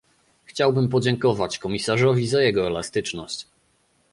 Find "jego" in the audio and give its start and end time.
2.41-2.67